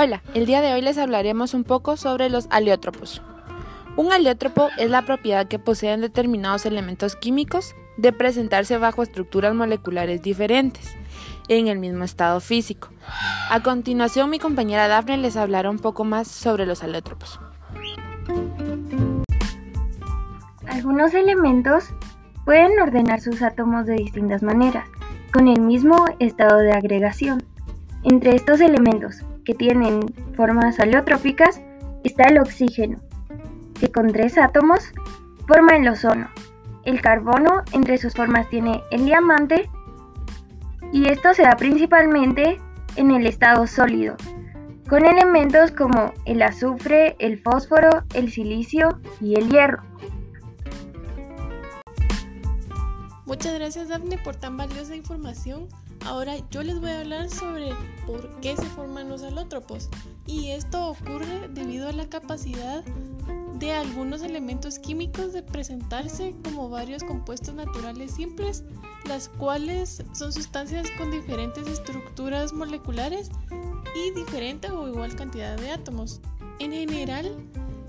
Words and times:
Hola, 0.00 0.22
el 0.32 0.46
día 0.46 0.60
de 0.60 0.72
hoy 0.72 0.80
les 0.80 0.96
hablaremos 0.96 1.54
un 1.54 1.64
poco 1.64 1.96
sobre 1.96 2.30
los 2.30 2.46
aleótropos. 2.50 3.20
Un 3.96 4.12
aleótropo 4.12 4.68
es 4.78 4.90
la 4.90 5.02
propiedad 5.02 5.48
que 5.48 5.58
poseen 5.58 6.02
determinados 6.02 6.66
elementos 6.66 7.16
químicos 7.16 7.74
de 7.96 8.12
presentarse 8.12 8.78
bajo 8.78 9.02
estructuras 9.02 9.56
moleculares 9.56 10.22
diferentes 10.22 10.94
en 11.48 11.66
el 11.66 11.80
mismo 11.80 12.04
estado 12.04 12.38
físico. 12.38 12.90
A 13.50 13.60
continuación, 13.64 14.30
mi 14.30 14.38
compañera 14.38 14.86
Daphne 14.86 15.16
les 15.16 15.36
hablará 15.36 15.68
un 15.68 15.80
poco 15.80 16.04
más 16.04 16.28
sobre 16.28 16.64
los 16.64 16.84
aleótropos. 16.84 17.40
Algunos 20.68 21.12
elementos 21.12 21.86
pueden 22.44 22.70
ordenar 22.80 23.20
sus 23.20 23.42
átomos 23.42 23.84
de 23.86 23.94
distintas 23.94 24.44
maneras, 24.44 24.86
con 25.32 25.48
el 25.48 25.60
mismo 25.60 26.04
estado 26.20 26.58
de 26.58 26.70
agregación. 26.70 27.42
Entre 28.04 28.36
estos 28.36 28.60
elementos 28.60 29.24
que 29.48 29.54
tienen 29.54 30.00
formas 30.36 30.78
aleotrópicas 30.78 31.62
está 32.04 32.24
el 32.24 32.38
oxígeno, 32.38 32.98
que 33.80 33.90
con 33.90 34.08
tres 34.08 34.36
átomos 34.36 34.92
forma 35.46 35.74
el 35.74 35.88
ozono. 35.88 36.28
El 36.84 37.00
carbono 37.00 37.62
entre 37.72 37.96
sus 37.96 38.12
formas 38.12 38.46
tiene 38.50 38.82
el 38.90 39.06
diamante 39.06 39.70
y 40.92 41.08
esto 41.08 41.32
se 41.32 41.44
da 41.44 41.56
principalmente 41.56 42.60
en 42.96 43.10
el 43.10 43.26
estado 43.26 43.66
sólido, 43.66 44.18
con 44.86 45.06
elementos 45.06 45.70
como 45.70 46.12
el 46.26 46.42
azufre, 46.42 47.16
el 47.18 47.40
fósforo, 47.40 48.04
el 48.12 48.30
silicio 48.30 49.00
y 49.18 49.36
el 49.36 49.48
hierro. 49.48 49.82
Muchas 53.24 53.54
gracias 53.54 53.88
Daphne 53.88 54.18
por 54.18 54.36
tan 54.36 54.58
valiosa 54.58 54.94
información. 54.94 55.68
Ahora 56.04 56.36
yo 56.50 56.62
les 56.62 56.80
voy 56.80 56.90
a 56.90 57.00
hablar 57.00 57.28
sobre 57.28 57.72
por 58.06 58.40
qué 58.40 58.56
se 58.56 58.64
forman 58.64 59.08
los 59.08 59.22
alótropos. 59.22 59.88
Y 60.26 60.50
esto 60.50 60.88
ocurre 60.88 61.48
debido 61.48 61.88
a 61.88 61.92
la 61.92 62.08
capacidad 62.08 62.84
de 63.58 63.72
algunos 63.72 64.22
elementos 64.22 64.78
químicos 64.78 65.32
de 65.32 65.42
presentarse 65.42 66.34
como 66.44 66.68
varios 66.68 67.02
compuestos 67.02 67.54
naturales 67.54 68.12
simples, 68.12 68.62
las 69.06 69.28
cuales 69.28 70.04
son 70.12 70.32
sustancias 70.32 70.88
con 70.96 71.10
diferentes 71.10 71.66
estructuras 71.66 72.52
moleculares 72.52 73.30
y 73.96 74.12
diferente 74.12 74.70
o 74.70 74.88
igual 74.88 75.16
cantidad 75.16 75.56
de 75.56 75.72
átomos. 75.72 76.20
En 76.60 76.72
general, 76.72 77.36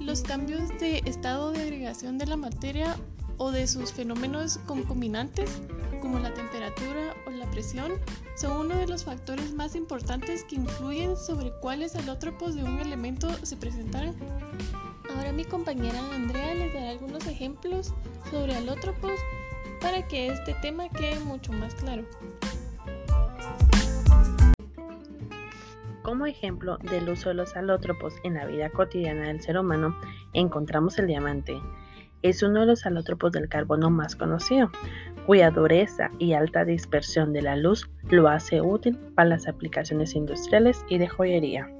los 0.00 0.22
cambios 0.22 0.68
de 0.80 0.98
estado 1.06 1.52
de 1.52 1.62
agregación 1.62 2.18
de 2.18 2.26
la 2.26 2.36
materia 2.36 2.96
o 3.38 3.50
de 3.50 3.66
sus 3.66 3.92
fenómenos 3.92 4.58
concominantes, 4.66 5.60
como 6.00 6.18
la 6.18 6.32
temperatura 6.34 7.14
o 7.26 7.30
la 7.30 7.50
presión, 7.50 7.92
son 8.36 8.66
uno 8.66 8.76
de 8.76 8.86
los 8.86 9.04
factores 9.04 9.54
más 9.54 9.74
importantes 9.74 10.44
que 10.44 10.56
influyen 10.56 11.16
sobre 11.16 11.52
cuáles 11.60 11.96
alótropos 11.96 12.54
de 12.54 12.62
un 12.62 12.78
elemento 12.78 13.28
se 13.42 13.56
presentarán. 13.56 14.14
Ahora 15.16 15.32
mi 15.32 15.44
compañera 15.44 16.00
Andrea 16.12 16.54
les 16.54 16.74
dará 16.74 16.90
algunos 16.90 17.26
ejemplos 17.26 17.92
sobre 18.30 18.54
alótropos 18.54 19.12
para 19.80 20.06
que 20.08 20.28
este 20.28 20.54
tema 20.62 20.88
quede 20.88 21.20
mucho 21.20 21.52
más 21.52 21.74
claro. 21.74 22.04
Como 26.02 26.26
ejemplo 26.26 26.76
del 26.78 27.08
uso 27.08 27.30
de 27.30 27.34
los 27.34 27.56
alótropos 27.56 28.14
en 28.24 28.34
la 28.34 28.44
vida 28.44 28.68
cotidiana 28.70 29.28
del 29.28 29.40
ser 29.40 29.56
humano, 29.56 29.96
encontramos 30.34 30.98
el 30.98 31.06
diamante, 31.06 31.58
es 32.24 32.42
uno 32.42 32.60
de 32.60 32.66
los 32.66 32.86
alótropos 32.86 33.32
del 33.32 33.50
carbono 33.50 33.90
más 33.90 34.16
conocido, 34.16 34.70
cuya 35.26 35.50
dureza 35.50 36.10
y 36.18 36.32
alta 36.32 36.64
dispersión 36.64 37.34
de 37.34 37.42
la 37.42 37.54
luz 37.54 37.88
lo 38.08 38.28
hace 38.28 38.62
útil 38.62 38.98
para 39.14 39.28
las 39.28 39.46
aplicaciones 39.46 40.14
industriales 40.14 40.84
y 40.88 40.96
de 40.96 41.06
joyería. 41.06 41.70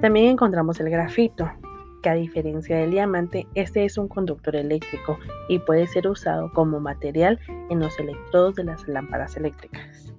También 0.00 0.28
encontramos 0.28 0.78
el 0.78 0.88
grafito, 0.88 1.50
que 2.00 2.10
a 2.10 2.14
diferencia 2.14 2.76
del 2.76 2.92
diamante, 2.92 3.48
este 3.56 3.84
es 3.84 3.98
un 3.98 4.06
conductor 4.06 4.54
eléctrico 4.54 5.18
y 5.48 5.58
puede 5.58 5.88
ser 5.88 6.06
usado 6.06 6.52
como 6.52 6.78
material 6.78 7.40
en 7.70 7.80
los 7.80 7.98
electrodos 7.98 8.54
de 8.54 8.64
las 8.64 8.86
lámparas 8.86 9.36
eléctricas. 9.36 10.14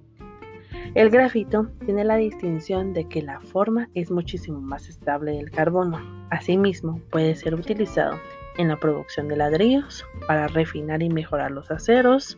El 0.94 1.08
grafito 1.08 1.70
tiene 1.86 2.04
la 2.04 2.16
distinción 2.16 2.92
de 2.92 3.08
que 3.08 3.22
la 3.22 3.40
forma 3.40 3.88
es 3.94 4.10
muchísimo 4.10 4.60
más 4.60 4.90
estable 4.90 5.32
del 5.32 5.50
carbono. 5.50 6.26
Asimismo, 6.30 7.00
puede 7.10 7.34
ser 7.34 7.54
utilizado 7.54 8.16
en 8.60 8.68
la 8.68 8.76
producción 8.76 9.26
de 9.26 9.36
ladrillos, 9.36 10.04
para 10.26 10.46
refinar 10.46 11.02
y 11.02 11.08
mejorar 11.08 11.50
los 11.50 11.70
aceros, 11.70 12.36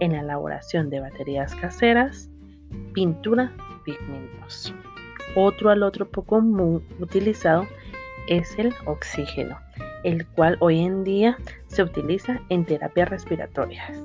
en 0.00 0.12
la 0.12 0.20
elaboración 0.20 0.90
de 0.90 1.00
baterías 1.00 1.54
caseras, 1.54 2.28
pintura, 2.92 3.50
pigmentos. 3.82 4.74
Otro 5.34 5.70
alótropo 5.70 6.24
común 6.24 6.84
utilizado 7.00 7.66
es 8.28 8.58
el 8.58 8.74
oxígeno, 8.84 9.58
el 10.04 10.26
cual 10.26 10.58
hoy 10.60 10.80
en 10.80 11.04
día 11.04 11.38
se 11.68 11.82
utiliza 11.82 12.38
en 12.50 12.66
terapias 12.66 13.08
respiratorias. 13.08 13.98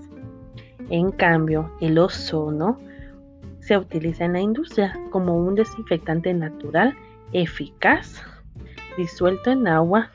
En 0.90 1.12
cambio, 1.12 1.70
el 1.82 2.00
ozono 2.00 2.80
se 3.60 3.78
utiliza 3.78 4.24
en 4.24 4.34
la 4.34 4.40
industria 4.40 4.98
como 5.10 5.36
un 5.36 5.56
desinfectante 5.56 6.34
natural 6.34 6.96
eficaz, 7.34 8.22
disuelto 8.96 9.52
en 9.52 9.68
agua 9.68 10.12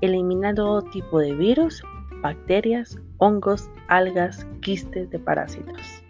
Elimina 0.00 0.54
todo 0.54 0.82
tipo 0.82 1.18
de 1.18 1.34
virus, 1.34 1.82
bacterias, 2.22 2.98
hongos, 3.18 3.68
algas, 3.88 4.46
quistes 4.60 5.10
de 5.10 5.18
parásitos. 5.18 6.04